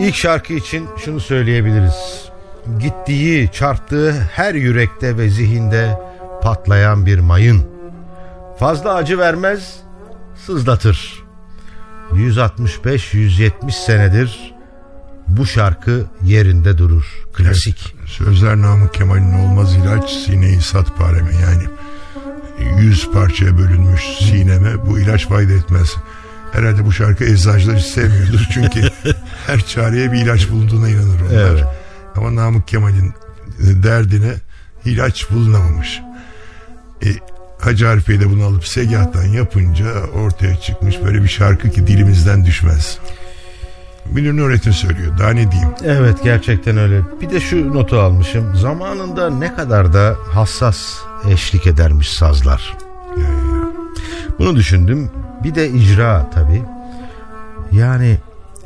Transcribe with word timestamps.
İlk 0.00 0.14
şarkı 0.14 0.52
için 0.52 0.88
şunu 1.04 1.20
söyleyebiliriz. 1.20 2.28
Gittiği, 2.78 3.50
çarptığı 3.52 4.12
her 4.12 4.54
yürekte 4.54 5.16
ve 5.16 5.30
zihinde 5.30 5.98
patlayan 6.42 7.06
bir 7.06 7.18
mayın. 7.18 7.66
Fazla 8.58 8.94
acı 8.94 9.18
vermez, 9.18 9.76
sızlatır. 10.46 11.24
165-170 12.12 13.86
senedir 13.86 14.54
bu 15.28 15.46
şarkı 15.46 16.06
yerinde 16.22 16.78
durur. 16.78 17.26
Klasik. 17.32 17.94
Evet, 17.98 18.08
sözler 18.08 18.56
Namık 18.56 18.94
Kemal'in 18.94 19.32
olmaz 19.32 19.76
ilaç 19.76 20.10
sineyi 20.10 20.60
sat 20.60 20.96
pareme 20.98 21.30
yani. 21.42 21.64
Yüz 22.80 23.10
parçaya 23.12 23.58
bölünmüş 23.58 24.02
sineme 24.18 24.86
bu 24.86 24.98
ilaç 24.98 25.28
fayda 25.28 25.52
etmez. 25.52 25.96
Herhalde 26.52 26.86
bu 26.86 26.92
şarkı 26.92 27.24
eczacılar 27.24 27.76
hiç 27.76 27.86
sevmiyordur. 27.86 28.46
Çünkü 28.52 28.80
her 29.50 29.66
çareye 29.66 30.12
bir 30.12 30.18
ilaç 30.18 30.50
bulunduğuna 30.50 30.88
inanır 30.88 31.20
onlar. 31.20 31.50
Evet. 31.50 31.64
Ama 32.16 32.34
Namık 32.34 32.68
Kemal'in 32.68 33.14
derdine 33.58 34.32
ilaç 34.84 35.30
bulunamamış. 35.30 36.00
E, 37.04 37.08
Hacı 37.58 37.88
Arif 37.88 38.08
Bey 38.08 38.20
de 38.20 38.30
bunu 38.30 38.44
alıp 38.44 38.66
segahtan 38.66 39.24
yapınca 39.24 39.84
ortaya 40.14 40.56
çıkmış 40.56 40.96
böyle 41.04 41.22
bir 41.22 41.28
şarkı 41.28 41.70
ki 41.70 41.86
dilimizden 41.86 42.44
düşmez. 42.44 42.98
Münir 44.12 44.36
Nurettin 44.36 44.70
söylüyor. 44.70 45.18
Daha 45.18 45.30
ne 45.30 45.52
diyeyim? 45.52 45.70
Evet 45.84 46.16
gerçekten 46.24 46.76
öyle. 46.76 47.00
Bir 47.20 47.30
de 47.30 47.40
şu 47.40 47.74
notu 47.74 48.00
almışım. 48.00 48.56
Zamanında 48.56 49.30
ne 49.30 49.54
kadar 49.54 49.92
da 49.92 50.16
hassas 50.32 50.98
eşlik 51.28 51.66
edermiş 51.66 52.10
sazlar. 52.12 52.76
Ya, 53.16 53.22
ya, 53.22 53.30
ya. 53.30 53.70
Bunu 54.38 54.56
düşündüm. 54.56 55.10
Bir 55.44 55.54
de 55.54 55.68
icra 55.68 56.30
tabii. 56.34 56.62
Yani 57.72 58.18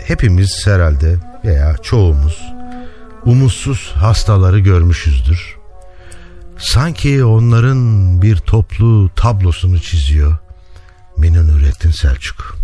hepimiz 0.07 0.67
herhalde 0.67 1.17
veya 1.45 1.77
çoğumuz 1.77 2.43
umutsuz 3.25 3.93
hastaları 3.95 4.59
görmüşüzdür. 4.59 5.57
Sanki 6.59 7.25
onların 7.25 8.23
bir 8.23 8.37
toplu 8.37 9.11
tablosunu 9.17 9.81
çiziyor 9.81 10.37
Münir 11.17 11.49
Nurettin 11.49 11.91
Selçuk. 11.91 12.57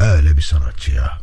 Öyle 0.00 0.36
bir 0.36 0.42
sanatçı 0.42 0.92
ya. 0.92 1.18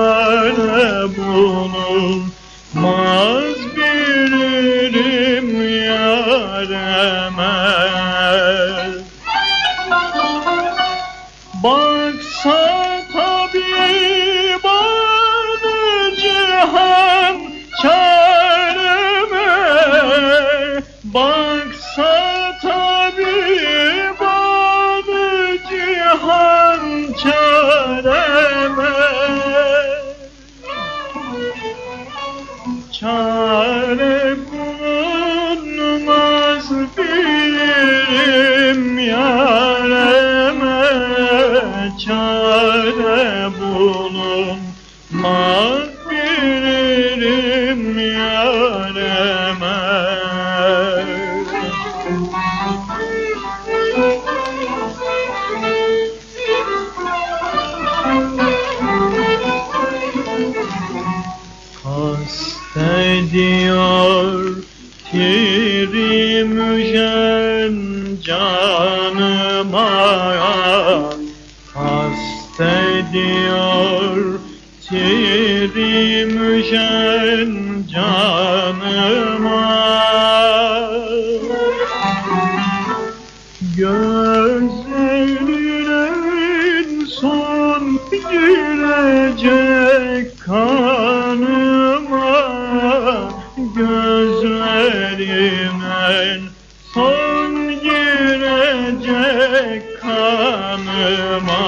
kanıma. 100.06 101.62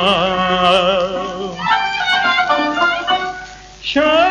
Şerh 3.82 4.28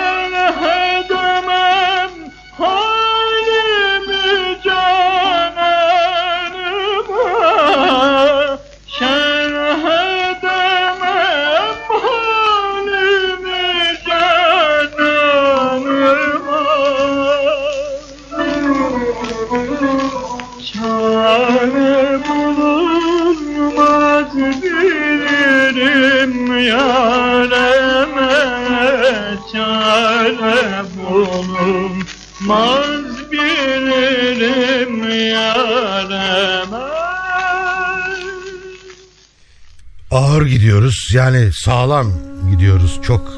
Ağır 40.37 40.45
gidiyoruz 40.45 41.09
yani 41.13 41.49
sağlam 41.53 42.11
gidiyoruz. 42.51 42.99
Çok 43.03 43.33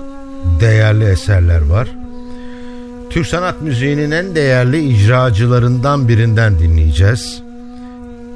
değerli 0.60 1.04
eserler 1.04 1.62
var. 1.62 1.88
Türk 3.10 3.28
sanat 3.28 3.62
müziğinin 3.62 4.12
en 4.12 4.36
değerli 4.36 4.90
icracılarından 4.90 6.08
birinden 6.08 6.60
dinleyeceğiz. 6.60 7.42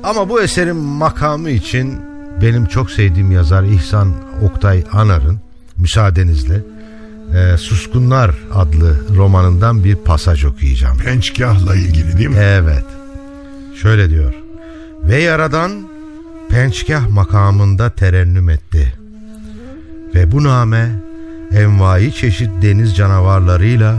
Ama 0.03 0.29
bu 0.29 0.41
eserin 0.41 0.75
makamı 0.75 1.49
için 1.49 2.01
benim 2.41 2.65
çok 2.65 2.91
sevdiğim 2.91 3.31
yazar 3.31 3.63
İhsan 3.63 4.13
Oktay 4.43 4.83
Anar'ın 4.91 5.39
müsaadenizle 5.77 6.61
e, 7.35 7.57
Suskunlar 7.57 8.35
adlı 8.53 9.15
romanından 9.15 9.83
bir 9.83 9.95
pasaj 9.95 10.45
okuyacağım. 10.45 10.97
Pençkahla 10.97 11.75
ilgili 11.75 12.17
değil 12.17 12.29
mi? 12.29 12.37
Evet. 12.39 12.85
Şöyle 13.81 14.09
diyor. 14.09 14.33
Ve 15.03 15.21
yaradan 15.21 15.92
pençkah 16.49 17.09
makamında 17.09 17.89
terennüm 17.89 18.49
etti. 18.49 18.93
Ve 20.15 20.31
bu 20.31 20.43
name 20.43 20.91
envai 21.53 22.13
çeşit 22.15 22.49
deniz 22.61 22.95
canavarlarıyla 22.95 23.95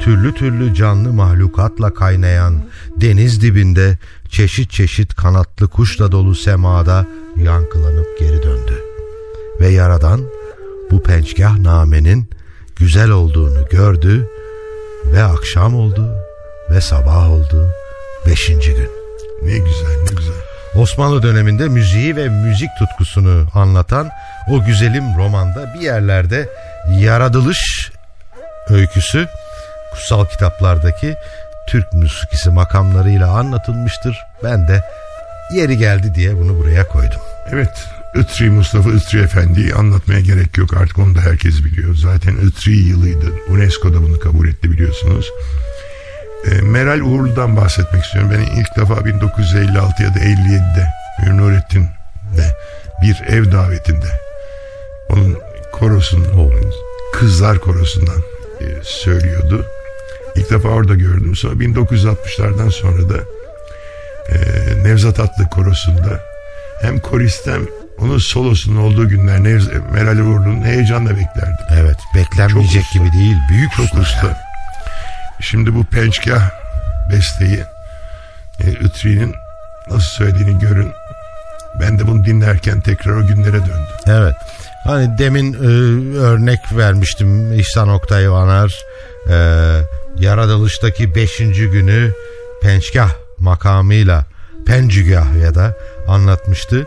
türlü 0.00 0.34
türlü 0.34 0.74
canlı 0.74 1.12
mahlukatla 1.12 1.94
kaynayan 1.94 2.54
deniz 2.96 3.42
dibinde 3.42 3.98
çeşit 4.28 4.70
çeşit 4.70 5.14
kanatlı 5.14 5.68
kuşla 5.68 6.12
dolu 6.12 6.34
semada 6.34 7.06
yankılanıp 7.36 8.18
geri 8.18 8.42
döndü. 8.42 8.82
Ve 9.60 9.68
yaradan 9.68 10.20
bu 10.90 11.02
pençkah 11.02 11.58
namenin 11.58 12.30
güzel 12.76 13.10
olduğunu 13.10 13.68
gördü 13.70 14.28
ve 15.12 15.22
akşam 15.22 15.74
oldu 15.74 16.14
ve 16.70 16.80
sabah 16.80 17.30
oldu 17.30 17.68
beşinci 18.26 18.74
gün. 18.74 18.90
Ne 19.42 19.58
güzel 19.58 19.98
ne 20.02 20.16
güzel. 20.16 20.47
Osmanlı 20.78 21.22
döneminde 21.22 21.68
müziği 21.68 22.16
ve 22.16 22.28
müzik 22.28 22.68
tutkusunu 22.78 23.46
anlatan 23.54 24.10
o 24.48 24.64
güzelim 24.64 25.04
romanda 25.18 25.74
bir 25.74 25.80
yerlerde 25.80 26.48
yaratılış 26.90 27.92
öyküsü 28.68 29.28
kutsal 29.92 30.24
kitaplardaki 30.24 31.16
Türk 31.68 31.92
müzikisi 31.92 32.50
makamlarıyla 32.50 33.30
anlatılmıştır. 33.30 34.18
Ben 34.44 34.68
de 34.68 34.84
yeri 35.54 35.78
geldi 35.78 36.14
diye 36.14 36.36
bunu 36.36 36.58
buraya 36.58 36.88
koydum. 36.88 37.20
Evet 37.52 37.86
Itri 38.14 38.50
Mustafa 38.50 38.90
Itri 38.90 39.20
Efendi'yi 39.20 39.74
anlatmaya 39.74 40.20
gerek 40.20 40.58
yok 40.58 40.76
artık 40.76 40.98
onu 40.98 41.14
da 41.14 41.20
herkes 41.20 41.64
biliyor. 41.64 41.94
Zaten 41.94 42.36
Itri 42.36 42.76
yılıydı. 42.76 43.26
UNESCO 43.48 43.94
da 43.94 44.02
bunu 44.02 44.18
kabul 44.18 44.48
etti 44.48 44.70
biliyorsunuz. 44.70 45.26
E, 46.46 46.60
Meral 46.62 47.00
Uğurlu'dan 47.00 47.56
bahsetmek 47.56 48.04
istiyorum. 48.04 48.30
Ben 48.34 48.60
ilk 48.60 48.76
defa 48.76 49.04
1956 49.04 50.02
ya 50.02 50.14
da 50.14 50.18
57'de 50.18 50.88
Münir 51.20 51.36
Nurettin'de 51.38 52.54
bir 53.02 53.22
ev 53.28 53.52
davetinde 53.52 54.06
onun 55.08 55.38
korosunun 55.72 56.24
kızlar 57.12 57.58
korosundan 57.58 58.18
e, 58.60 58.64
söylüyordu. 58.82 59.66
İlk 60.36 60.50
defa 60.50 60.68
orada 60.68 60.94
gördüm. 60.94 61.36
Sonra 61.36 61.54
1960'lardan 61.54 62.70
sonra 62.70 63.08
da 63.08 63.18
e, 64.28 64.36
Nevzat 64.82 65.20
Atlı 65.20 65.48
korosunda 65.50 66.20
hem 66.82 66.98
korist 66.98 67.46
hem 67.46 67.66
onun 67.98 68.18
solosunun 68.18 68.82
olduğu 68.82 69.08
günler 69.08 69.44
Nevz 69.44 69.68
Meral 69.92 70.18
Uğurlu'nun 70.18 70.62
heyecanla 70.62 71.10
beklerdim. 71.10 71.66
Evet 71.72 71.96
beklenmeyecek 72.14 72.84
gibi 72.92 73.12
değil. 73.12 73.36
Büyük 73.50 73.72
Çok 73.72 73.84
usta. 73.84 74.00
usta. 74.00 74.26
yani. 74.26 74.47
Şimdi 75.40 75.74
bu 75.74 75.84
pençkah 75.84 76.50
besteyi 77.12 77.64
e, 78.60 78.70
Ütri'nin 78.70 79.34
nasıl 79.90 80.10
söylediğini 80.10 80.58
görün. 80.58 80.92
Ben 81.80 81.98
de 81.98 82.06
bunu 82.06 82.24
dinlerken 82.24 82.80
tekrar 82.80 83.12
o 83.12 83.26
günlere 83.26 83.52
döndüm. 83.52 83.86
Evet. 84.06 84.34
Hani 84.84 85.18
demin 85.18 85.52
e, 85.54 85.56
örnek 86.18 86.58
vermiştim 86.76 87.52
İhsan 87.52 87.88
Oktay 87.88 88.26
Anar 88.26 88.84
e, 89.28 89.34
yaratılıştaki 90.18 91.14
beşinci 91.14 91.66
günü 91.66 92.12
pençkah 92.62 93.10
makamıyla 93.38 94.24
pencigah 94.66 95.42
ya 95.42 95.54
da 95.54 95.76
anlatmıştı. 96.08 96.86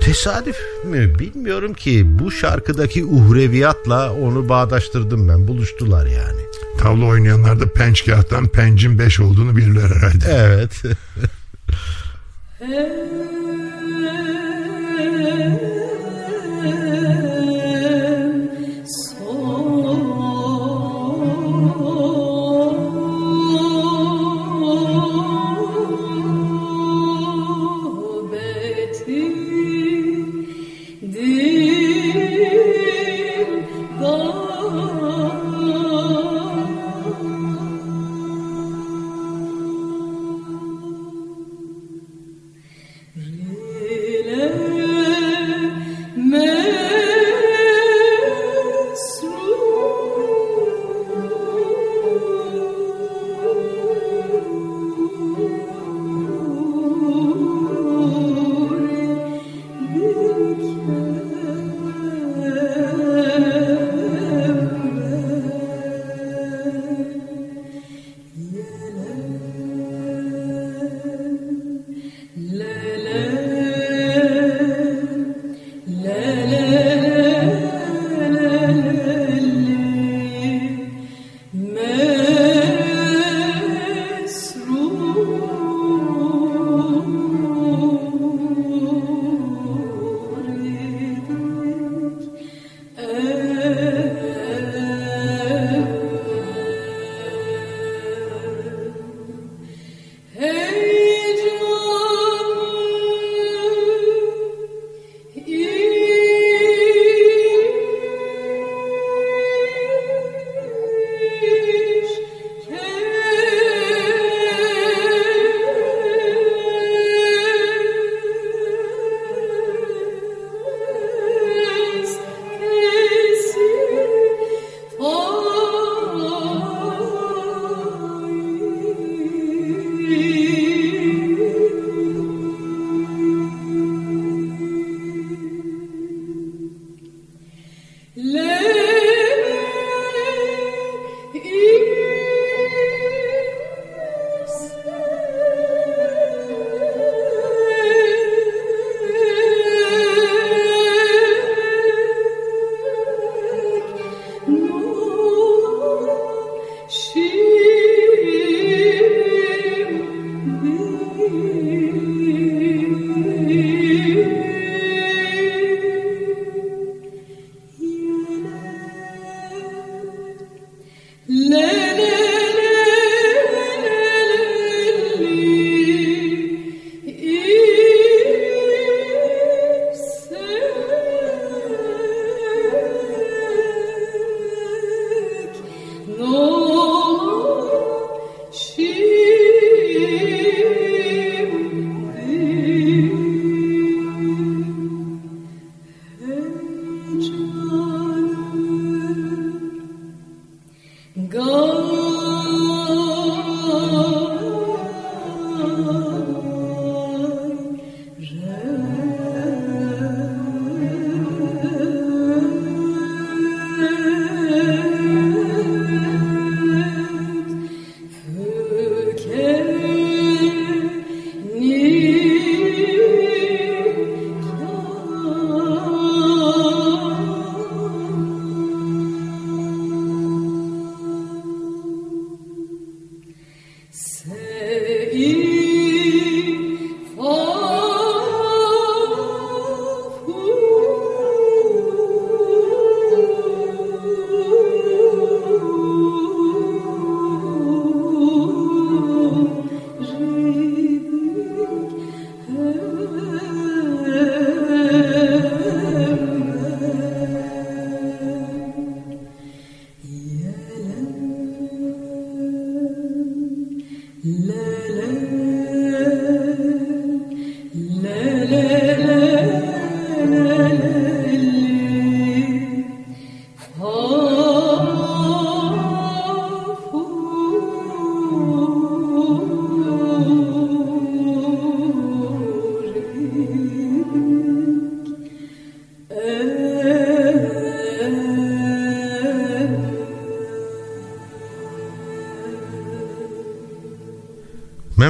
Tesadüf 0.00 0.56
mü 0.84 1.18
bilmiyorum 1.18 1.74
ki 1.74 2.18
bu 2.18 2.30
şarkıdaki 2.30 3.04
uhreviyatla 3.04 4.12
onu 4.12 4.48
bağdaştırdım 4.48 5.28
ben. 5.28 5.48
Buluştular 5.48 6.06
yani. 6.06 6.40
Tavla 6.78 7.04
oynayanlar 7.04 7.60
da 7.60 7.72
penç 7.72 8.06
kağıttan 8.06 8.48
pencin 8.48 8.98
5 8.98 9.20
olduğunu 9.20 9.56
bilirler 9.56 9.90
herhalde. 9.90 10.24
Evet. 10.28 10.82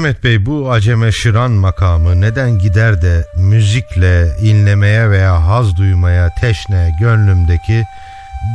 Mehmet 0.09 0.25
Bey 0.25 0.47
bu 0.47 0.73
aceme 0.73 1.13
şıran 1.13 1.51
makamı 1.51 2.21
neden 2.21 2.59
gider 2.59 3.03
de 3.03 3.27
müzikle 3.37 4.37
inlemeye 4.43 5.11
veya 5.11 5.47
haz 5.47 5.77
duymaya 5.77 6.35
teşne 6.35 6.97
gönlümdeki 7.01 7.85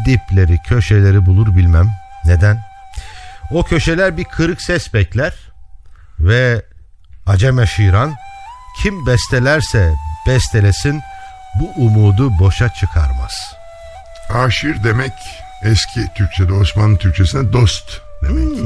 dipleri 0.06 0.58
köşeleri 0.68 1.26
bulur 1.26 1.56
bilmem. 1.56 1.92
Neden? 2.26 2.64
O 3.52 3.64
köşeler 3.64 4.18
bir 4.18 4.24
kırık 4.24 4.62
ses 4.62 4.94
bekler 4.94 5.34
ve 6.20 6.66
aceme 7.26 7.68
şiran 7.68 8.16
kim 8.82 9.06
bestelerse 9.06 9.94
bestelesin 10.28 11.02
bu 11.60 11.84
umudu 11.86 12.40
boşa 12.40 12.70
çıkarmaz. 12.70 13.34
Aşir 14.30 14.84
demek 14.84 15.14
eski 15.64 16.08
Türkçe'de 16.16 16.54
Osmanlı 16.54 16.98
Türkçesinde 16.98 17.54
dost 17.54 18.02
demek. 18.24 18.60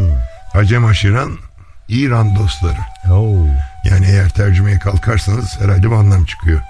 Hacem 0.53 0.86
aşiran 0.86 1.47
İran 1.89 2.36
dostları. 2.36 2.77
Oo. 3.12 3.48
Yani 3.84 4.06
eğer 4.06 4.29
tercümeye 4.29 4.79
kalkarsanız 4.79 5.60
herhalde 5.60 5.84
bir 5.84 5.96
anlam 5.96 6.25
çıkıyor. 6.25 6.62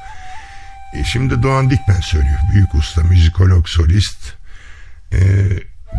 E 0.94 1.04
şimdi 1.04 1.44
Doğan 1.44 1.70
Dikmen 1.70 2.02
söylüyor. 2.02 2.40
Büyük 2.54 2.76
usta, 2.76 3.04
müzikolog, 3.04 3.68
solist. 3.68 4.34
E, 5.14 5.20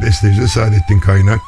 besteci 0.02 0.40
de 0.40 0.48
Saadettin 0.48 1.00
Kaynak. 1.00 1.40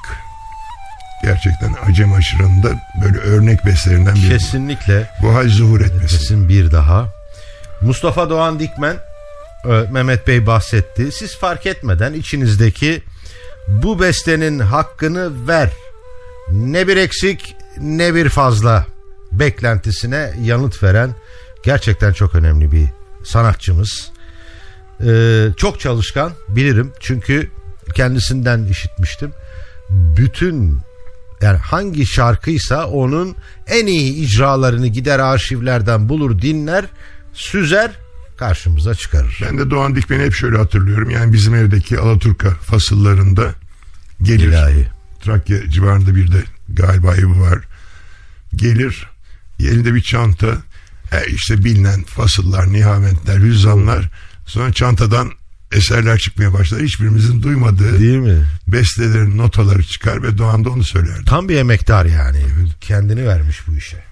Gerçekten 1.22 1.74
Acem 1.88 2.12
Aşırı'nın 2.12 2.62
da 2.62 2.68
böyle 3.04 3.18
örnek 3.18 3.66
bestelerinden 3.66 4.14
biri. 4.14 4.28
Kesinlikle 4.28 5.10
Bu 5.22 5.34
hal 5.34 5.48
zuhur 5.48 5.80
etmesin. 5.80 6.18
Kesin 6.18 6.48
bir 6.48 6.72
daha. 6.72 7.08
Mustafa 7.80 8.30
Doğan 8.30 8.60
Dikmen 8.60 8.96
e, 9.64 9.68
Mehmet 9.90 10.26
Bey 10.26 10.46
bahsetti. 10.46 11.12
Siz 11.12 11.38
fark 11.38 11.66
etmeden 11.66 12.12
içinizdeki 12.12 13.02
bu 13.68 14.00
bestenin 14.00 14.58
hakkını 14.58 15.48
ver. 15.48 15.70
Ne 16.50 16.88
bir 16.88 16.96
eksik 16.96 17.56
ne 17.80 18.14
bir 18.14 18.28
fazla 18.28 18.87
beklentisine 19.32 20.32
yanıt 20.42 20.82
veren 20.82 21.14
gerçekten 21.62 22.12
çok 22.12 22.34
önemli 22.34 22.72
bir 22.72 22.88
sanatçımız. 23.25 24.10
Ee, 25.06 25.46
çok 25.56 25.80
çalışkan 25.80 26.32
bilirim 26.49 26.92
çünkü 27.00 27.50
kendisinden 27.94 28.64
işitmiştim. 28.64 29.32
Bütün 29.90 30.78
yani 31.42 31.58
hangi 31.58 32.06
şarkıysa 32.06 32.87
onun 32.87 33.37
en 33.66 33.87
iyi 33.87 34.12
icralarını 34.14 34.87
gider 34.87 35.18
arşivlerden 35.18 36.08
bulur 36.08 36.42
dinler 36.42 36.84
süzer 37.32 37.90
karşımıza 38.37 38.94
çıkarır. 38.94 39.40
Ben 39.46 39.58
de 39.58 39.70
Doğan 39.70 39.96
Dikmen'i 39.96 40.25
hep 40.25 40.34
şöyle 40.34 40.56
hatırlıyorum. 40.56 41.10
Yani 41.10 41.32
bizim 41.32 41.54
evdeki 41.54 41.99
Alaturka 41.99 42.50
fasıllarında 42.50 43.54
gelir. 44.22 44.49
İlahi. 44.49 44.87
Trakya 45.20 45.70
civarında 45.70 46.14
bir 46.14 46.32
de 46.32 46.42
galiba 46.68 47.14
evi 47.14 47.40
var. 47.40 47.58
Gelir 48.57 49.07
elinde 49.61 49.95
bir 49.95 50.00
çanta 50.02 50.47
e 51.12 51.26
işte 51.35 51.64
bilinen 51.64 52.02
fasıllar, 52.04 52.73
nihametler, 52.73 53.38
hüzzamlar 53.38 54.11
sonra 54.47 54.73
çantadan 54.73 55.30
eserler 55.73 56.19
çıkmaya 56.19 56.52
başlar. 56.52 56.83
Hiçbirimizin 56.83 57.42
duymadığı 57.42 58.00
Değil 58.00 58.19
mi? 58.19 58.45
bestelerin 58.69 59.38
notaları 59.38 59.83
çıkar 59.85 60.23
ve 60.23 60.38
Doğan 60.38 60.64
da 60.64 60.71
onu 60.71 60.85
söylerdi. 60.85 61.25
Tam 61.25 61.49
bir 61.49 61.57
emektar 61.57 62.07
yani. 62.07 62.38
Kendini 62.80 63.26
vermiş 63.26 63.59
bu 63.69 63.76
işe. 63.76 64.04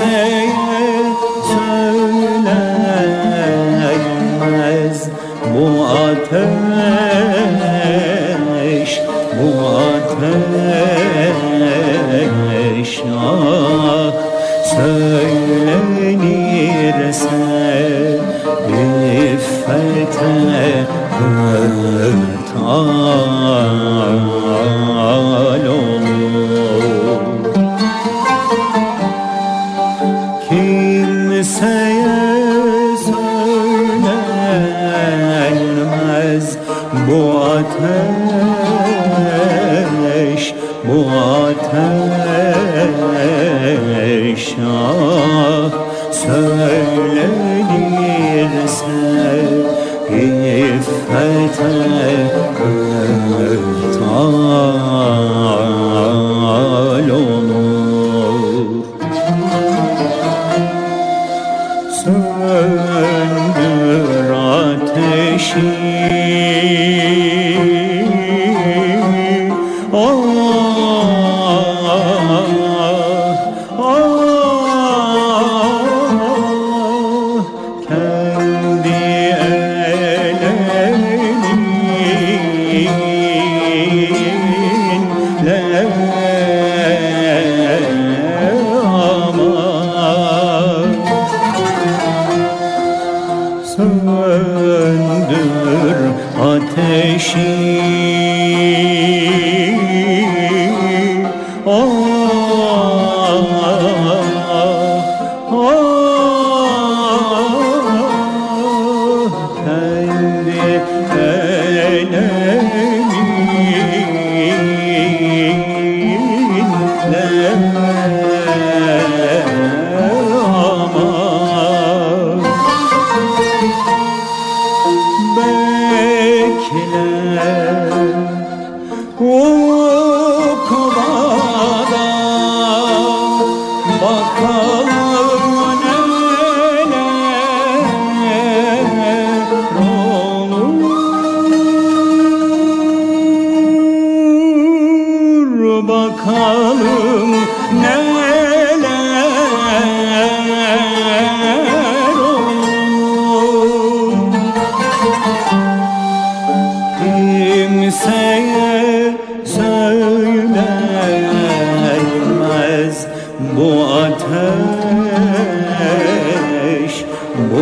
say 0.00 0.49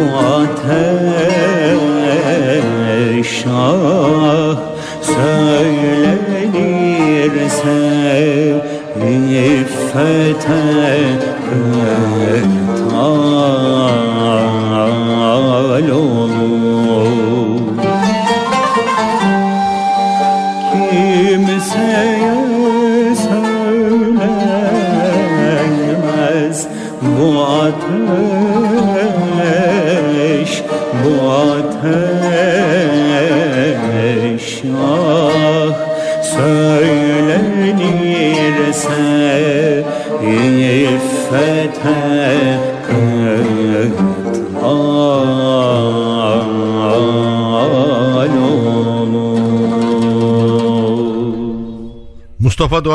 ateş 0.06 0.87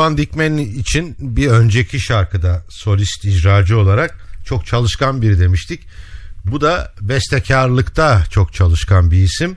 Doğan 0.04 0.16
Dikmen 0.16 0.56
için 0.56 1.16
bir 1.18 1.48
önceki 1.48 2.00
şarkıda 2.00 2.64
solist 2.68 3.24
icracı 3.24 3.78
olarak 3.78 4.18
çok 4.44 4.66
çalışkan 4.66 5.22
biri 5.22 5.40
demiştik. 5.40 5.80
Bu 6.44 6.60
da 6.60 6.92
bestekarlıkta 7.00 8.24
çok 8.30 8.54
çalışkan 8.54 9.10
bir 9.10 9.16
isim. 9.22 9.56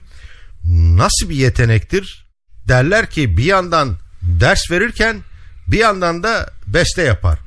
Nasıl 0.73 1.29
bir 1.29 1.36
yetenektir? 1.36 2.25
Derler 2.67 3.10
ki 3.10 3.38
bir 3.38 3.43
yandan 3.43 3.97
ders 4.21 4.71
verirken 4.71 5.17
bir 5.67 5.77
yandan 5.77 6.23
da 6.23 6.49
beste 6.67 7.01
yapar. 7.01 7.39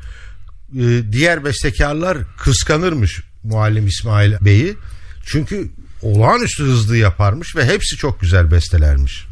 Ee, 0.79 1.13
diğer 1.13 1.45
bestekarlar 1.45 2.19
kıskanırmış 2.39 3.21
Muallim 3.43 3.87
İsmail 3.87 4.33
Bey'i. 4.41 4.77
Çünkü 5.27 5.71
olağanüstü 6.03 6.65
hızlı 6.65 6.97
yaparmış 6.97 7.57
ve 7.57 7.67
hepsi 7.67 7.97
çok 7.97 8.21
güzel 8.21 8.51
bestelermiş. 8.51 9.30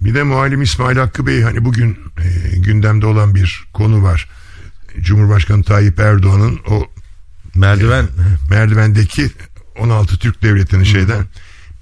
Bir 0.00 0.14
de 0.14 0.22
muallim 0.22 0.62
İsmail 0.62 0.96
Hakkı 0.96 1.26
Bey 1.26 1.42
hani 1.42 1.64
bugün 1.64 1.98
e, 2.18 2.58
gündemde 2.58 3.06
olan 3.06 3.34
bir 3.34 3.64
konu 3.72 4.02
var. 4.02 4.28
Cumhurbaşkanı 5.00 5.62
Tayyip 5.64 6.00
Erdoğan'ın 6.00 6.60
o 6.68 6.86
Merdiven 7.54 8.08
merdivendeki 8.50 9.30
16 9.78 10.18
Türk 10.18 10.42
devletini 10.42 10.86
şeyden 10.86 11.26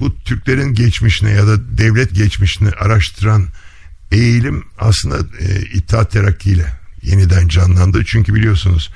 bu 0.01 0.19
Türklerin 0.19 0.75
geçmişine 0.75 1.31
ya 1.31 1.47
da 1.47 1.79
devlet 1.79 2.15
geçmişini 2.15 2.71
araştıran 2.71 3.47
eğilim 4.13 4.65
aslında 4.79 5.19
e, 5.41 5.61
İttihat 5.61 6.13
Terakki 6.13 6.51
ile 6.51 6.67
yeniden 7.03 7.49
canlandı. 7.49 8.05
Çünkü 8.05 8.35
biliyorsunuz 8.35 8.93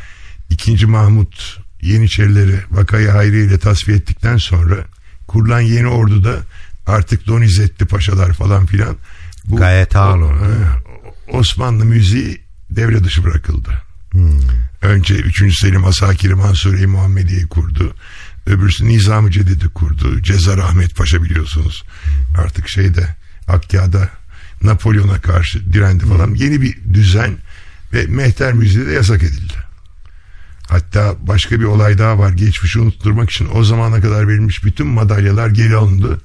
2. 0.50 0.87
Mahmut 0.87 1.61
Yeniçerileri 1.83 2.61
Vakayı 2.70 3.09
Hayri 3.09 3.44
ile 3.44 3.59
tasfiye 3.59 3.96
ettikten 3.96 4.37
sonra 4.37 4.76
kurulan 5.26 5.61
yeni 5.61 5.87
orduda 5.87 6.37
artık 6.86 7.26
Donizetti 7.26 7.84
Paşalar 7.86 8.32
falan 8.32 8.66
filan 8.66 8.96
bu 9.44 9.56
Gayetano. 9.56 10.26
o- 10.26 10.32
e, 10.34 11.36
Osmanlı 11.36 11.84
müziği 11.84 12.40
devre 12.70 13.04
dışı 13.04 13.24
bırakıldı. 13.24 13.70
Önce 14.82 15.14
3. 15.14 15.56
Selim 15.60 15.84
Asakiri 15.84 16.34
Mansuri 16.34 16.86
Muhammediye'yi 16.86 17.46
kurdu. 17.48 17.94
Öbürsü 18.46 18.88
Nizam-ı 18.88 19.30
Cedid'i 19.30 19.68
kurdu. 19.68 20.22
Cezar 20.22 20.58
Ahmet 20.58 20.96
Paşa 20.96 21.22
biliyorsunuz. 21.22 21.84
Artık 22.38 22.68
şeyde 22.68 23.16
Akka'da 23.48 24.08
Napolyon'a 24.62 25.20
karşı 25.20 25.72
direndi 25.72 26.06
falan. 26.06 26.34
Yeni 26.34 26.60
bir 26.60 26.78
düzen 26.94 27.36
ve 27.92 28.06
mehter 28.06 28.52
müziği 28.52 28.86
de 28.86 28.92
yasak 28.92 29.22
edildi. 29.22 29.52
Hatta 30.68 31.14
başka 31.20 31.60
bir 31.60 31.64
olay 31.64 31.98
daha 31.98 32.18
var. 32.18 32.30
Geçmişi 32.30 32.80
unutturmak 32.80 33.30
için 33.30 33.48
o 33.54 33.64
zamana 33.64 34.00
kadar 34.00 34.28
verilmiş 34.28 34.64
bütün 34.64 34.86
madalyalar 34.86 35.48
geri 35.48 35.76
alındı. 35.76 36.20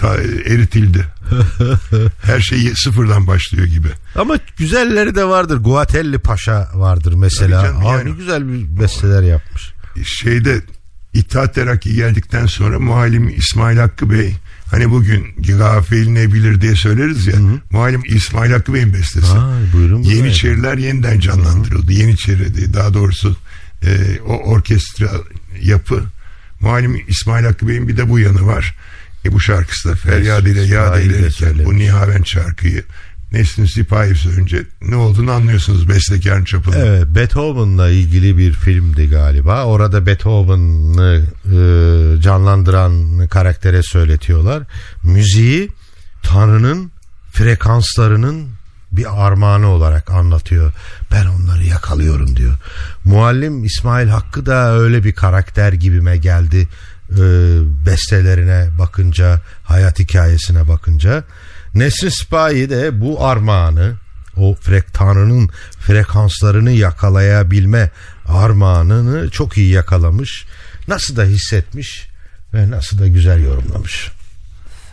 Ta, 0.00 0.14
eritildi. 0.44 1.04
Her 2.22 2.40
şey 2.40 2.72
sıfırdan 2.74 3.26
başlıyor 3.26 3.66
gibi. 3.66 3.88
Ama 4.16 4.38
güzelleri 4.58 5.14
de 5.14 5.24
vardır. 5.24 5.56
Guatelli 5.56 6.18
Paşa 6.18 6.68
vardır 6.74 7.12
mesela. 7.12 7.62
Tabii 7.62 7.72
canım, 7.72 7.86
Aa, 7.86 7.92
yani- 7.98 8.16
güzel 8.16 8.48
bir 8.48 8.80
besteler 8.80 9.22
yapmış. 9.22 9.72
şeyde 10.04 10.62
İttihat 11.12 11.54
Terakki 11.54 11.94
geldikten 11.94 12.46
sonra 12.46 12.78
muhalim 12.78 13.28
İsmail 13.28 13.76
Hakkı 13.78 14.10
Bey 14.10 14.34
hani 14.70 14.90
bugün 14.90 15.26
gafil 15.58 16.08
ne 16.08 16.32
bilir 16.32 16.60
diye 16.60 16.76
söyleriz 16.76 17.26
ya 17.26 17.34
muhalim 17.70 18.02
İsmail 18.06 18.52
Hakkı 18.52 18.74
Bey'in 18.74 18.92
bestesi. 18.94 19.32
Ay, 19.32 19.62
buyurun. 19.72 20.02
Yeniçeriler 20.02 20.78
yeniden 20.78 21.20
canlandırıldı. 21.20 21.92
Yeniçeri 21.92 22.74
daha 22.74 22.94
doğrusu 22.94 23.36
e, 23.82 24.20
o 24.26 24.36
orkestra 24.36 25.10
yapı 25.62 26.02
muhalim 26.60 27.04
İsmail 27.08 27.44
Hakkı 27.44 27.68
Bey'in 27.68 27.88
bir 27.88 27.96
de 27.96 28.08
bu 28.08 28.18
yanı 28.18 28.46
var. 28.46 28.74
E 29.24 29.32
bu 29.32 29.40
şarkısı 29.40 29.88
da 29.88 29.94
feryat 29.94 30.42
ile 30.42 30.62
yad 30.62 30.98
eylerken 30.98 31.64
bu 31.64 31.74
Nihavent 31.74 32.28
şarkıyı 32.28 32.84
Nesrin 33.32 33.66
Sipahi 33.66 34.14
söyleyince 34.14 34.62
ne 34.82 34.96
olduğunu 34.96 35.32
anlıyorsunuz 35.32 35.88
bestekarın 35.88 36.44
çapında. 36.44 36.86
Evet, 36.86 37.06
Beethoven'la 37.06 37.90
ilgili 37.90 38.38
bir 38.38 38.52
filmdi 38.52 39.08
galiba. 39.08 39.64
Orada 39.64 40.06
Beethoven'ı 40.06 41.24
e, 41.44 42.22
canlandıran 42.22 43.26
karaktere 43.26 43.82
söyletiyorlar. 43.82 44.62
Müziği 45.02 45.68
Tanrı'nın 46.22 46.90
frekanslarının 47.32 48.48
bir 48.92 49.26
armağanı 49.26 49.68
olarak 49.68 50.10
anlatıyor. 50.10 50.72
Ben 51.12 51.26
onları 51.26 51.64
yakalıyorum 51.64 52.36
diyor. 52.36 52.54
Muallim 53.04 53.64
İsmail 53.64 54.08
Hakkı 54.08 54.46
da 54.46 54.72
öyle 54.72 55.04
bir 55.04 55.12
karakter 55.12 55.72
gibime 55.72 56.16
geldi. 56.16 56.68
E, 57.10 57.22
bestelerine 57.86 58.68
bakınca, 58.78 59.40
hayat 59.64 59.98
hikayesine 59.98 60.68
bakınca. 60.68 61.24
Nesrin 61.74 62.08
Sipahi 62.08 62.70
de 62.70 63.00
bu 63.00 63.24
armağanı 63.26 63.94
o 64.36 64.54
frek 64.54 64.94
Tanrı'nın 64.94 65.50
frekanslarını 65.80 66.70
yakalayabilme 66.70 67.90
armağanını 68.28 69.30
çok 69.30 69.58
iyi 69.58 69.70
yakalamış. 69.70 70.46
Nasıl 70.88 71.16
da 71.16 71.24
hissetmiş 71.24 72.08
ve 72.54 72.70
nasıl 72.70 72.98
da 72.98 73.08
güzel 73.08 73.44
yorumlamış. 73.44 74.10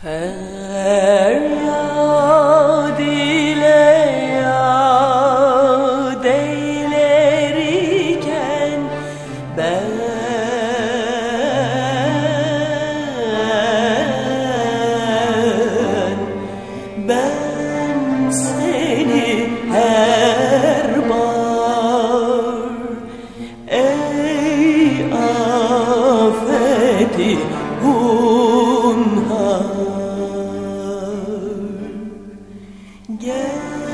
Feryat 0.02 1.40
ile 3.00 3.64
yad 4.44 5.37
Gel, 33.20 33.87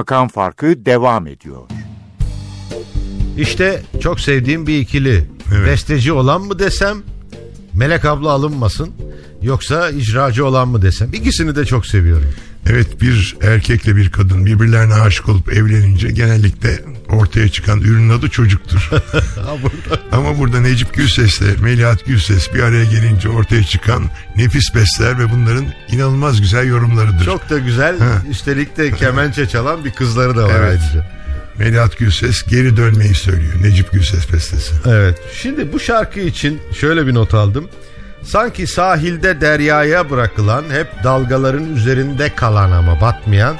Makam 0.00 0.28
farkı 0.28 0.86
devam 0.86 1.26
ediyor. 1.26 1.62
İşte 3.38 3.82
çok 4.00 4.20
sevdiğim 4.20 4.66
bir 4.66 4.78
ikili. 4.78 5.24
Evet. 5.54 5.66
Besteci 5.66 6.12
olan 6.12 6.42
mı 6.42 6.58
desem, 6.58 7.02
Melek 7.74 8.04
abla 8.04 8.30
alınmasın, 8.30 8.90
yoksa 9.42 9.90
icracı 9.90 10.46
olan 10.46 10.68
mı 10.68 10.82
desem. 10.82 11.12
İkisini 11.12 11.56
de 11.56 11.64
çok 11.64 11.86
seviyorum. 11.86 12.28
Evet 12.70 13.00
bir 13.00 13.36
erkekle 13.42 13.96
bir 13.96 14.10
kadın 14.10 14.46
birbirlerine 14.46 14.94
aşık 14.94 15.28
olup 15.28 15.52
evlenince 15.52 16.08
genellikle 16.08 16.84
ortaya 17.12 17.48
çıkan 17.48 17.80
ürünün 17.80 18.10
adı 18.18 18.28
çocuktur. 18.28 18.90
Ama 20.12 20.38
burada 20.38 20.60
Necip 20.60 20.94
Gülses'le 20.94 21.60
Melihat 21.62 22.06
Gülses 22.06 22.54
bir 22.54 22.62
araya 22.62 22.84
gelince 22.84 23.28
ortaya 23.28 23.64
çıkan 23.64 24.04
nefis 24.36 24.74
bestler 24.74 25.18
ve 25.18 25.30
bunların 25.30 25.66
inanılmaz 25.88 26.40
güzel 26.40 26.66
yorumlarıdır. 26.66 27.24
Çok 27.24 27.50
da 27.50 27.58
güzel. 27.58 27.98
Ha. 27.98 28.22
Üstelik 28.30 28.76
de 28.76 28.90
kemençe 28.96 29.48
çalan 29.48 29.84
bir 29.84 29.92
kızları 29.92 30.36
da 30.36 30.44
var 30.44 30.54
Evet. 30.58 30.80
ayrıca. 30.82 31.10
Melihat 31.58 31.98
Gülses 31.98 32.42
geri 32.42 32.76
dönmeyi 32.76 33.14
söylüyor. 33.14 33.52
Necip 33.62 33.92
Gülses 33.92 34.32
bestesi. 34.32 34.74
Evet. 34.86 35.18
Şimdi 35.42 35.72
bu 35.72 35.80
şarkı 35.80 36.20
için 36.20 36.60
şöyle 36.80 37.06
bir 37.06 37.14
not 37.14 37.34
aldım. 37.34 37.68
Sanki 38.22 38.66
sahilde 38.66 39.40
deryaya 39.40 40.10
bırakılan 40.10 40.64
hep 40.70 41.04
dalgaların 41.04 41.76
üzerinde 41.76 42.34
kalan 42.34 42.70
ama 42.70 43.00
batmayan 43.00 43.56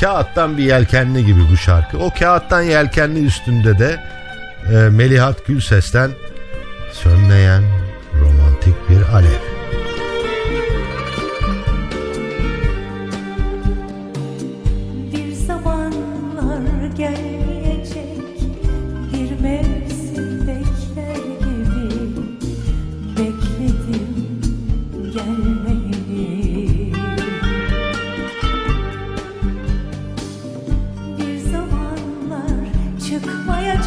kağıttan 0.00 0.58
bir 0.58 0.62
yelkenli 0.62 1.26
gibi 1.26 1.40
bu 1.52 1.56
şarkı. 1.56 1.98
O 1.98 2.10
kağıttan 2.10 2.62
yelkenli 2.62 3.24
üstünde 3.24 3.78
de 3.78 4.00
e, 4.72 4.76
Melihat 4.76 5.46
Gülses'ten 5.46 6.10
sönmeyen 6.92 7.62
romantik 8.20 8.90
bir 8.90 9.14
alev. 9.14 9.55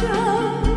Tchau. 0.00 0.69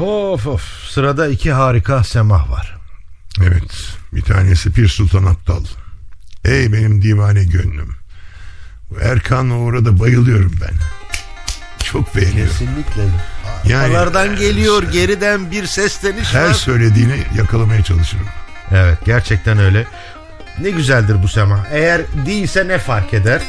Of 0.00 0.46
of 0.46 0.62
sırada 0.90 1.28
iki 1.28 1.52
harika 1.52 2.04
semah 2.04 2.50
var. 2.50 2.76
Evet 3.42 3.94
bir 4.12 4.22
tanesi 4.22 4.72
Pir 4.72 4.88
Sultan 4.88 5.24
Abdal. 5.24 5.64
Ey 6.44 6.72
benim 6.72 7.02
divane 7.02 7.44
gönlüm. 7.44 7.96
Bu 8.90 9.00
Erkan 9.00 9.50
Uğur'a 9.50 9.84
da 9.84 9.98
bayılıyorum 9.98 10.52
ben. 10.60 10.74
Çok 11.84 12.16
beğeniyorum. 12.16 12.52
Kesinlikle. 12.52 13.02
Yani- 13.68 13.84
Arkalardan 13.96 14.36
geliyor 14.36 14.82
geriden 14.82 15.50
bir 15.50 15.66
sesleniş 15.66 16.34
Her 16.34 16.48
var. 16.48 16.54
söylediğini 16.54 17.22
yakalamaya 17.36 17.82
çalışırım. 17.84 18.26
Evet 18.70 18.98
gerçekten 19.04 19.58
öyle. 19.58 19.86
Ne 20.60 20.70
güzeldir 20.70 21.22
bu 21.22 21.28
sema. 21.28 21.66
Eğer 21.72 22.00
değilse 22.26 22.68
ne 22.68 22.78
fark 22.78 23.14
eder? 23.14 23.42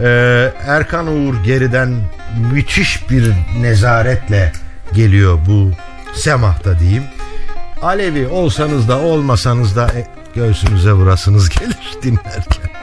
Ee, 0.00 0.52
Erkan 0.66 1.06
Uğur 1.06 1.44
geriden 1.44 1.96
müthiş 2.52 3.10
bir 3.10 3.32
nezaretle 3.60 4.52
geliyor 4.92 5.38
bu 5.46 5.70
semahta 6.14 6.78
diyeyim. 6.78 7.04
Alevi 7.82 8.26
olsanız 8.28 8.88
da 8.88 8.98
olmasanız 8.98 9.76
da 9.76 9.86
e, 9.86 10.06
göğsünüze 10.34 10.92
vurasınız 10.92 11.48
gelir 11.60 11.96
dinlerken. 12.02 12.81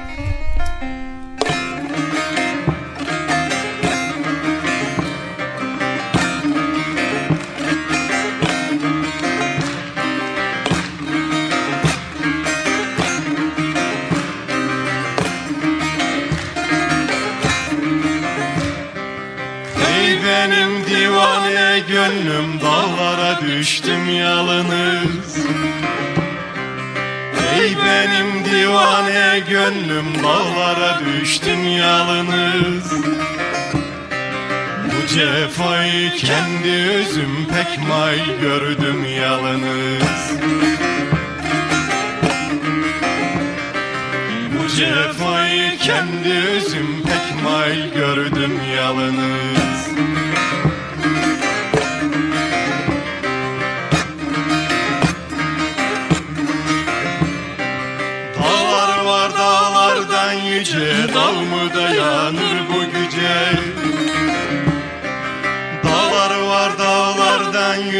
Gönlüm 21.89 22.61
dağlara 22.61 23.41
düştüm 23.41 24.15
yalınız 24.15 25.37
Ey 27.53 27.77
benim 27.85 28.45
divane 28.45 29.39
gönlüm 29.49 30.05
dağlara 30.23 30.99
düştüm 31.05 31.67
yalınız 31.67 32.93
Bu 34.85 35.07
cefayı 35.07 36.11
kendi 36.11 36.71
özüm 36.71 37.47
pek 37.53 37.87
may 37.87 38.39
gördüm 38.41 39.05
yalınız 39.21 40.31
Bu 44.57 44.67
cefayı 44.67 45.77
kendi 45.77 46.33
özüm 46.49 47.03
pek 47.03 47.43
may 47.43 47.93
gördüm 47.93 48.59
yalınız 48.75 49.58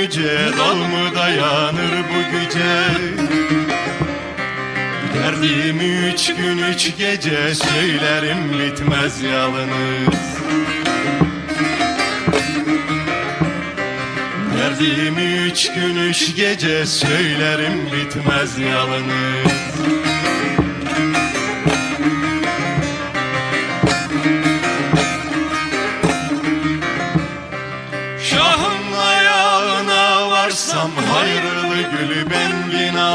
yüce 0.10 0.58
Dal 0.58 0.76
mı 0.76 1.16
dayanır 1.16 1.92
bu 2.10 2.32
güce 2.32 2.86
Derdimi 5.14 5.84
üç 6.14 6.36
gün 6.36 6.58
üç 6.58 6.98
gece 6.98 7.56
Söylerim 7.56 8.60
bitmez 8.60 9.22
yalınız 9.22 10.40
Derdimi 14.58 15.48
üç 15.48 15.74
gün 15.74 15.96
üç 15.96 16.36
gece 16.36 16.86
Söylerim 16.86 17.86
bitmez 17.86 18.60
yalınız 18.60 19.54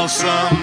bengin 0.05 0.13
alsam 0.13 0.57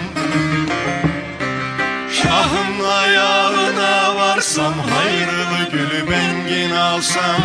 Şahın 2.12 2.84
ayağına 2.84 4.16
varsam 4.16 4.74
Hayırlı 4.74 5.70
gülü 5.72 6.10
bengin 6.10 6.70
alsam 6.70 7.42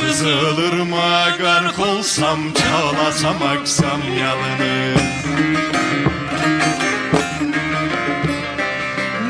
Kızılırmağa 0.00 1.30
gark 1.38 1.78
olsam 1.78 2.38
Çağlasam 2.52 3.42
aksam 3.42 4.00
yalınız 4.20 5.02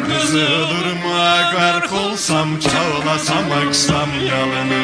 Kızılırmağa 0.08 1.52
gark 1.52 1.92
olsam 1.92 2.48
Çağlasam 2.60 3.52
aksam 3.66 4.08
yalınız 4.26 4.83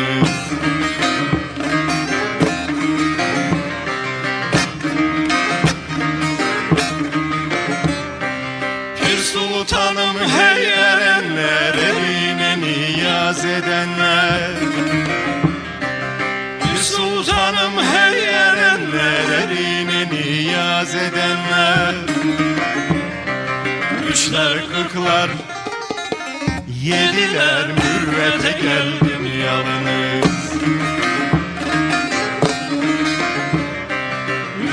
Yediler 26.90 27.66
mürvete 27.66 28.58
geldim 28.62 29.40
yalınız 29.44 30.52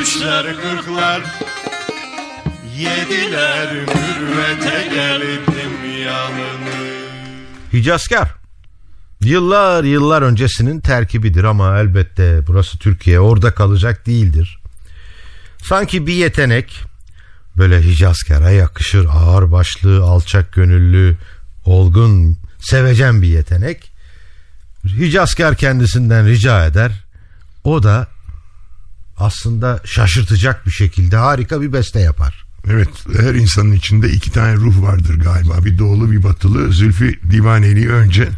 Üçler 0.01 0.45
kırklar 0.55 1.21
Yediler 2.77 3.73
mürvete 3.73 4.95
geldim 4.95 6.01
yalınız 6.05 6.97
Hicazkar. 7.73 8.29
Yıllar 9.21 9.83
yıllar 9.83 10.21
öncesinin 10.21 10.79
terkibidir 10.79 11.43
ama 11.43 11.79
elbette 11.79 12.41
burası 12.47 12.77
Türkiye 12.77 13.19
orada 13.19 13.53
kalacak 13.53 14.05
değildir. 14.05 14.59
Sanki 15.63 16.07
bir 16.07 16.13
yetenek 16.13 16.83
böyle 17.57 17.81
Hicazkar'a 17.81 18.49
yakışır 18.51 19.07
ağır 19.11 19.51
başlı, 19.51 20.03
alçak 20.03 20.53
gönüllü, 20.53 21.17
olgun, 21.67 22.37
sevecen 22.59 23.21
bir 23.21 23.27
yetenek. 23.27 23.91
Hicazkar 24.85 25.55
kendisinden 25.55 26.27
rica 26.27 26.65
eder. 26.65 27.03
O 27.63 27.83
da 27.83 28.07
aslında 29.17 29.81
şaşırtacak 29.85 30.65
bir 30.65 30.71
şekilde 30.71 31.17
harika 31.17 31.61
bir 31.61 31.73
beste 31.73 31.99
yapar. 31.99 32.45
Evet 32.69 32.89
her 33.17 33.33
insanın 33.35 33.71
içinde 33.71 34.09
iki 34.09 34.31
tane 34.31 34.55
ruh 34.55 34.81
vardır 34.81 35.19
galiba. 35.19 35.65
Bir 35.65 35.77
doğulu 35.77 36.11
bir 36.11 36.23
batılı. 36.23 36.73
Zülfü 36.73 37.19
Divaneli 37.31 37.91
önce 37.91 38.29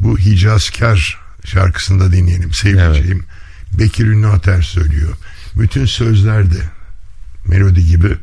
bu 0.00 0.18
Hicazkar 0.18 1.18
şarkısında 1.44 2.12
dinleyelim 2.12 2.52
sevdiceğim. 2.52 3.24
Bekir 3.78 4.06
Ünlü 4.06 4.26
Ater 4.26 4.62
söylüyor. 4.62 5.16
Bütün 5.54 5.84
sözlerde 5.84 6.58
melodi 7.46 7.86
gibi 7.86 8.16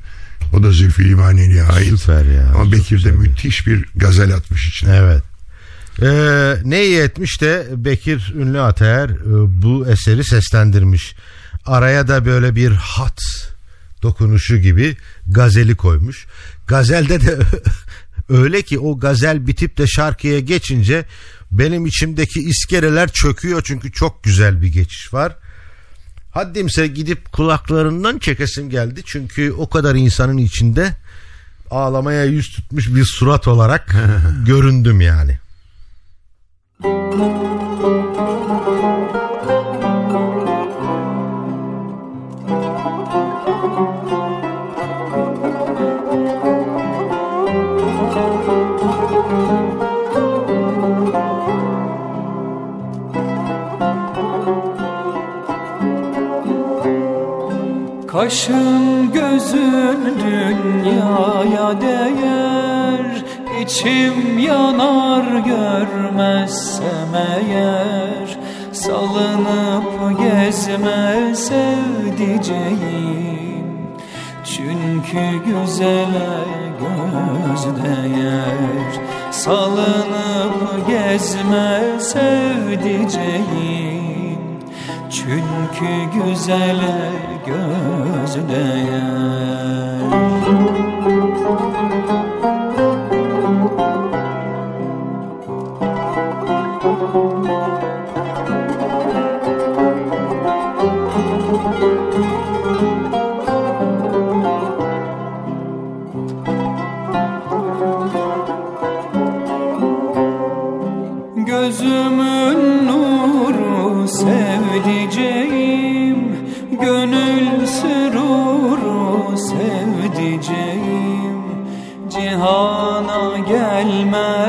o 0.53 0.63
da 0.63 0.71
Zülfü 0.71 1.09
Livaneli'ye 1.09 1.63
ait. 1.63 1.99
Süper 1.99 2.25
ya. 2.25 2.51
Ama 2.55 2.71
Bekir 2.71 3.03
de 3.03 3.11
müthiş 3.11 3.67
bir 3.67 3.85
gazel 3.95 4.33
atmış 4.35 4.67
içine. 4.67 4.95
Evet. 4.95 5.23
Ee, 6.01 6.55
ne 6.63 6.85
iyi 6.85 6.99
etmiş 6.99 7.41
de 7.41 7.67
Bekir 7.71 8.33
Ünlü 8.37 8.61
Ataer 8.61 9.09
e, 9.09 9.61
bu 9.61 9.87
eseri 9.87 10.23
seslendirmiş. 10.23 11.15
Araya 11.65 12.07
da 12.07 12.25
böyle 12.25 12.55
bir 12.55 12.71
hat 12.71 13.21
dokunuşu 14.01 14.57
gibi 14.57 14.97
gazeli 15.27 15.75
koymuş. 15.75 16.25
Gazelde 16.67 17.21
de 17.21 17.37
öyle 18.29 18.61
ki 18.61 18.79
o 18.79 18.99
gazel 18.99 19.47
bitip 19.47 19.77
de 19.77 19.87
şarkıya 19.87 20.39
geçince 20.39 21.05
benim 21.51 21.85
içimdeki 21.85 22.39
iskeleler 22.39 23.09
çöküyor 23.11 23.61
çünkü 23.65 23.91
çok 23.91 24.23
güzel 24.23 24.61
bir 24.61 24.67
geçiş 24.67 25.13
var. 25.13 25.35
Haddimse 26.34 26.88
gidip 26.88 27.32
kulaklarından 27.32 28.19
çekesim 28.19 28.69
geldi 28.69 29.02
çünkü 29.06 29.52
o 29.52 29.69
kadar 29.69 29.96
insanın 29.96 30.38
içinde 30.38 30.93
ağlamaya 31.72 32.26
yüz 32.26 32.50
tutmuş 32.50 32.96
bir 32.96 33.06
surat 33.06 33.48
olarak 33.48 33.96
göründüm 34.46 35.02
yani. 35.02 35.39
Kaşın 58.13 59.13
gözün 59.13 60.19
dünyaya 60.19 61.81
değer 61.81 63.23
İçim 63.62 64.40
yanar 64.40 65.23
görmezsem 65.46 67.15
eğer. 67.15 68.37
Salınıp 68.71 70.19
gezme 70.19 71.35
sevdiceğim 71.35 72.44
Çünkü 74.46 75.46
güzele 75.46 76.40
göz 76.79 77.65
değer. 77.83 78.92
Salınıp 79.31 80.87
gezme 80.87 81.81
sevdiceğim 82.00 84.02
çünkü 85.24 86.26
güzele 86.26 87.12
göz 87.46 88.50
değer 88.50 90.23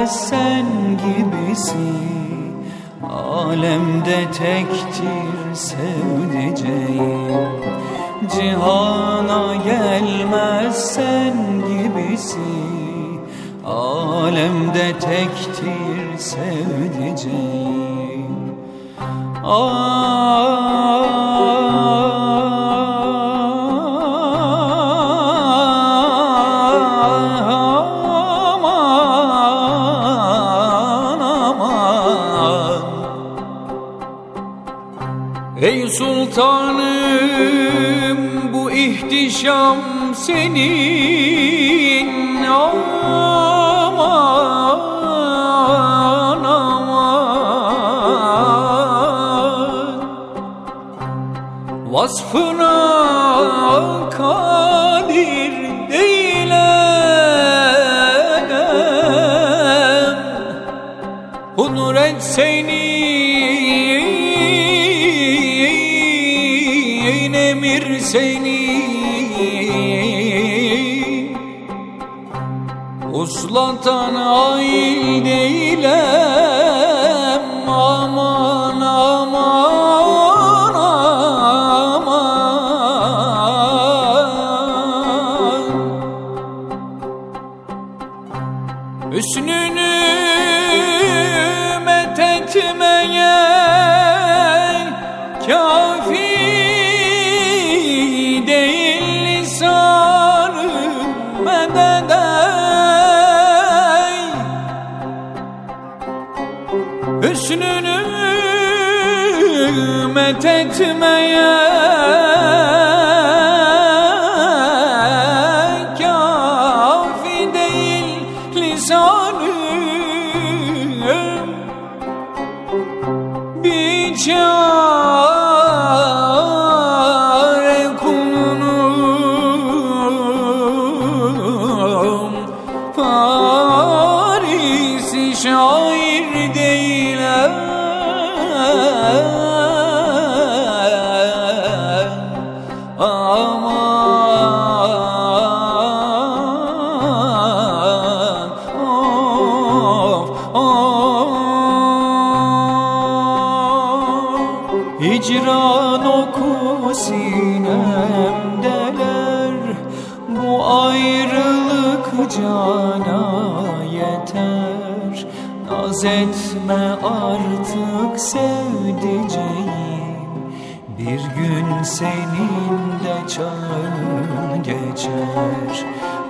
sen 0.06 0.66
gibisi 0.98 1.94
Alemde 3.10 4.30
tektir 4.38 5.54
sevdiceğim. 5.54 7.04
Cihana 8.36 9.54
gelmez 9.54 10.76
sen 10.76 11.34
gibisi 11.68 12.38
Alemde 13.66 14.98
tektir 14.98 16.18
sevdiceğim. 16.18 17.74
Aman 19.44 20.03
Ey 35.60 35.88
sultanım 35.88 36.88
bu 38.52 38.70
ihtişam 38.70 39.76
senin. 40.14 42.44
Aman 42.44 43.98
aman. 46.44 47.24
Vasfına 51.90 52.74
kadir 54.10 55.52
değilim 55.90 56.54
Hunret 61.56 62.22
senin 62.22 62.53
Uslatan 73.54 74.14
ail 74.14 75.24
değilim 75.24 76.23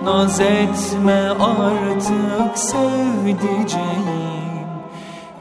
Naz 0.05 0.41
etme 0.41 1.29
artık 1.41 2.59
sevdiceğim. 2.59 4.05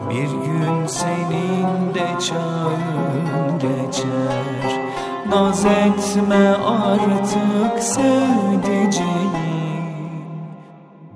Bir 0.10 0.30
gün 0.30 0.88
senin 0.88 1.94
de 1.94 2.08
çağın 2.28 3.60
geçer. 3.60 4.82
Naz 5.30 5.66
etme 5.66 6.56
artık 6.66 7.84
sevdiceğim. 7.84 9.34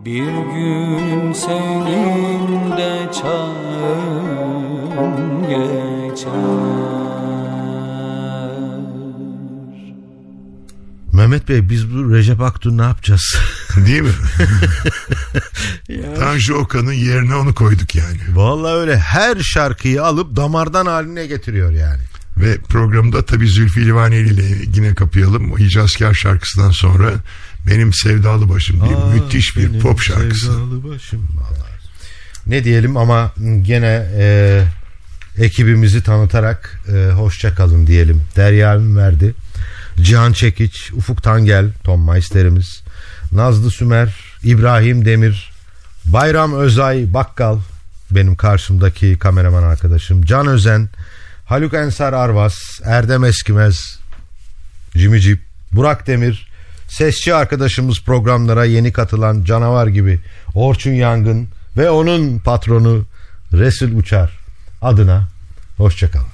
Bir 0.06 0.32
gün 0.32 1.34
senin 1.34 2.72
de 2.78 3.12
çağın 3.12 4.48
geçer 5.50 6.77
Mehmet 11.28 11.50
Bey 11.50 11.70
biz 11.70 11.94
bu 11.94 12.14
Recep 12.14 12.42
Aktu 12.42 12.78
ne 12.78 12.82
yapacağız? 12.82 13.36
Değil 13.88 14.02
mi? 14.02 14.12
Tanju 16.20 16.54
Okan'ın 16.54 16.94
yerine 16.94 17.36
onu 17.36 17.56
koyduk 17.56 17.96
yani. 17.96 18.18
Vallahi 18.34 18.74
öyle 18.74 18.98
her 18.98 19.38
şarkıyı 19.40 20.04
alıp 20.04 20.36
damardan 20.36 20.86
haline 20.86 21.28
getiriyor 21.28 21.72
yani. 21.72 22.02
Ve 22.38 22.58
programda 22.58 23.26
tabii 23.26 23.48
Zülfü 23.48 23.86
Livaneli 23.86 24.30
ile 24.34 24.44
yine 24.76 24.96
kapayalım. 24.96 25.52
O 25.52 25.58
Hicazkar 25.58 26.14
şarkısından 26.14 26.72
sonra 26.72 27.12
benim 27.70 27.94
sevdalı 27.94 28.50
başım 28.50 28.82
diye 28.86 28.96
Aa, 28.96 29.10
müthiş 29.10 29.58
bir 29.58 29.80
pop 29.80 30.02
şarkısı. 30.02 30.46
sevdalı 30.46 30.90
başım. 30.90 31.28
Vallahi. 31.36 31.72
Ne 32.48 32.64
diyelim 32.64 32.98
ama 32.98 33.34
gene 33.62 34.08
e, 34.18 34.64
ekibimizi 35.40 36.04
tanıtarak 36.04 36.82
e, 36.94 37.12
hoşça 37.12 37.56
kalın 37.56 37.88
diyelim. 37.88 38.22
Derya 38.36 38.78
verdi. 38.96 39.34
Cihan 40.02 40.34
Çekiç, 40.34 40.92
Ufuk 40.94 41.24
Tangel, 41.24 41.72
Tom 41.84 42.10
Meister'imiz, 42.10 42.84
Nazlı 43.32 43.72
Sümer, 43.72 44.16
İbrahim 44.44 45.06
Demir, 45.06 45.52
Bayram 46.06 46.54
Özay 46.54 47.14
Bakkal, 47.14 47.60
benim 48.12 48.36
karşımdaki 48.36 49.20
kameraman 49.20 49.64
arkadaşım, 49.64 50.26
Can 50.26 50.48
Özen, 50.48 50.90
Haluk 51.46 51.74
Ensar 51.74 52.14
Arvas, 52.14 52.56
Erdem 52.84 53.24
Eskimez, 53.24 54.00
Jimmy 54.96 55.20
Jeep, 55.20 55.40
Burak 55.72 56.08
Demir, 56.08 56.48
sesçi 56.88 57.36
arkadaşımız 57.36 58.04
programlara 58.04 58.66
yeni 58.66 58.92
katılan 58.92 59.44
canavar 59.44 59.88
gibi 59.88 60.20
Orçun 60.56 60.92
Yangın 60.92 61.48
ve 61.78 61.90
onun 61.90 62.40
patronu 62.40 63.06
Resul 63.54 63.92
Uçar 63.92 64.40
adına 64.82 65.28
hoşçakalın. 65.78 66.28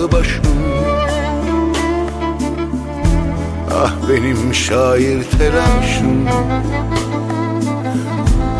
Sevdalı 0.00 0.12
başım. 0.12 0.44
Ah 3.74 3.92
benim 4.08 4.54
şair 4.54 5.24
telaşım 5.24 6.28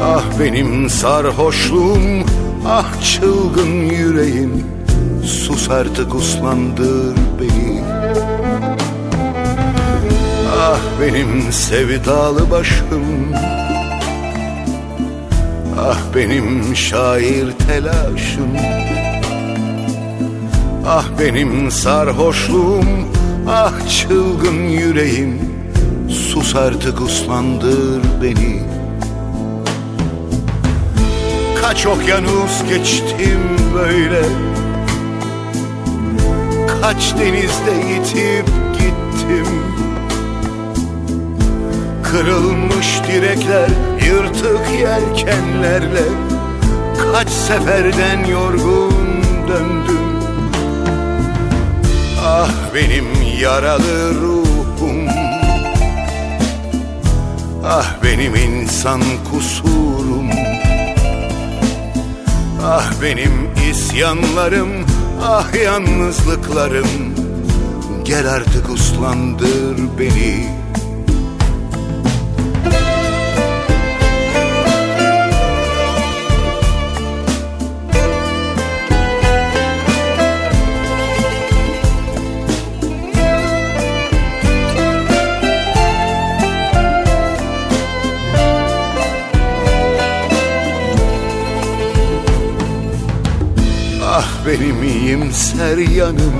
Ah 0.02 0.24
benim 0.40 0.90
sarhoşluğum. 0.90 2.24
Ah 2.68 3.02
çılgın 3.02 3.72
yüreğim. 3.72 4.64
Sus 5.24 5.70
artık 5.70 6.14
uslandır 6.14 7.16
beni. 7.40 7.82
Ah 10.60 10.80
benim 11.00 11.52
sevdalı 11.52 12.50
başım. 12.50 13.34
Ah 15.78 15.98
benim 16.14 16.76
şair 16.76 17.52
telaşım 17.52 18.56
Ah 20.86 21.04
benim 21.18 21.70
sarhoşluğum 21.70 23.10
Ah 23.48 23.72
çılgın 23.88 24.68
yüreğim. 24.68 25.40
Sus 26.08 26.56
artık 26.56 27.00
uslandır 27.00 28.02
beni. 28.22 28.62
Kaç 31.62 31.86
okyanus 31.86 32.68
geçtim 32.68 33.40
böyle. 33.74 34.22
Kaç 36.82 37.14
denizde 37.18 37.92
yitip 37.92 38.46
gittim. 38.72 39.46
Kırılmış 42.02 43.00
direkler 43.08 43.70
yırtık 44.06 44.60
yelkenlerle. 44.80 46.04
Kaç 47.12 47.28
seferden 47.28 48.24
yorgun 48.24 48.92
döndüm 49.48 50.09
Ah 52.42 52.74
benim 52.74 53.06
yaralı 53.40 54.14
ruhum. 54.14 55.08
Ah 57.64 57.96
benim 58.04 58.34
insan 58.34 59.00
kusurum. 59.30 60.30
Ah 62.64 62.92
benim 63.02 63.50
isyanlarım 63.70 64.68
Ah 65.22 65.54
yalnızlıklarım. 65.64 66.88
Gel 68.04 68.32
artık 68.32 68.70
uslandır 68.70 69.76
beni 69.98 70.46
benim 94.46 94.82
iyimser 94.82 95.78
yanım. 95.78 96.34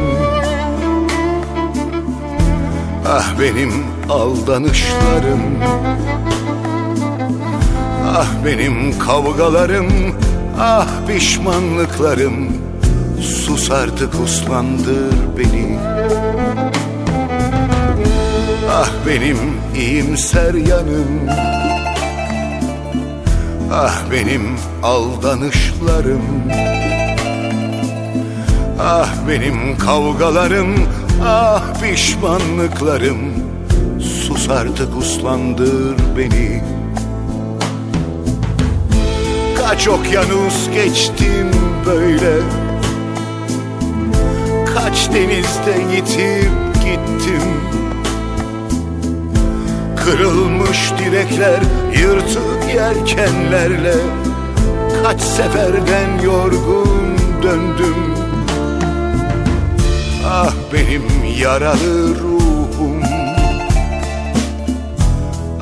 Ah 3.08 3.40
benim 3.40 3.72
aldanışlarım. 4.08 5.40
Ah 8.06 8.28
benim 8.44 8.98
kavgalarım. 8.98 9.88
Ah 10.60 10.88
pişmanlıklarım. 11.06 12.48
Sus 13.20 13.70
artık 13.70 14.14
uslandır 14.24 15.14
beni. 15.38 15.78
Ah 18.70 18.90
benim 19.06 19.38
iyimser 19.76 20.54
yanım. 20.54 21.28
Ah 23.72 24.02
benim 24.12 24.42
aldanışlarım 24.82 26.22
Ah 28.82 29.08
benim 29.28 29.78
kavgalarım, 29.78 30.74
ah 31.24 31.62
pişmanlıklarım. 31.80 33.18
Sus 34.00 34.48
artık 34.48 34.96
uslandır 34.96 35.96
beni. 36.18 36.62
Kaç 39.58 39.88
okyanus 39.88 40.70
geçtim 40.74 41.50
böyle. 41.86 42.32
Kaç 44.74 45.10
denizde 45.14 45.94
yitip 45.94 46.74
gittim. 46.74 47.42
Kırılmış 49.96 50.92
direkler, 50.98 51.60
yırtık 52.00 52.74
yelkenlerle. 52.74 53.94
Kaç 55.04 55.20
seferden 55.20 56.22
yorgun 56.24 57.16
döndüm 57.42 58.19
Ah 60.26 60.52
benim 60.72 61.02
yaralı 61.38 62.14
ruhum. 62.20 63.02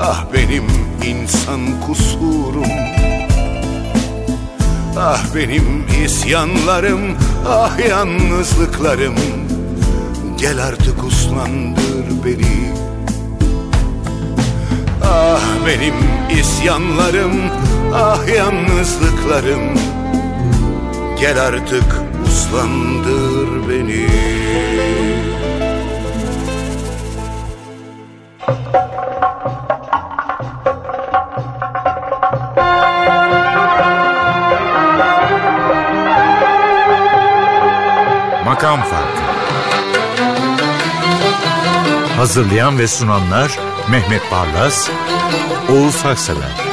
Ah 0.00 0.24
benim 0.32 0.64
insan 1.06 1.60
kusurum. 1.86 2.72
Ah 4.98 5.20
benim 5.34 5.84
isyanlarım 6.04 7.00
Ah 7.48 7.78
yalnızlıklarım. 7.88 9.14
Gel 10.38 10.66
artık 10.66 11.04
uslandır 11.04 12.06
beni. 12.24 12.72
Ah 15.04 15.40
benim 15.66 15.94
isyanlarım 16.40 17.32
Ah 17.94 18.28
yalnızlıklarım. 18.36 19.78
Gel 21.20 21.40
artık 21.42 22.07
uslandır 22.48 23.68
beni. 23.68 24.08
Makam 38.44 38.80
Farkı. 38.80 38.98
Hazırlayan 42.16 42.78
ve 42.78 42.88
sunanlar 42.88 43.58
Mehmet 43.90 44.22
Barlas, 44.32 44.90
Oğuz 45.72 46.04
Haksever 46.04 46.67